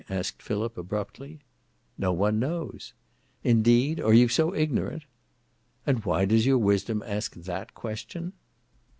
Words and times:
asked 0.09 0.41
Philip, 0.41 0.79
abruptly. 0.79 1.37
'"No 1.95 2.11
one 2.11 2.39
knows," 2.39 2.95
'"Indeed! 3.43 3.99
are 3.99 4.15
you 4.15 4.29
so 4.29 4.51
ignorant?" 4.51 5.03
'"And 5.85 6.03
why 6.03 6.25
does 6.25 6.43
your 6.43 6.57
wisdom 6.57 7.03
ask 7.05 7.35
that 7.35 7.75
question?" 7.75 8.33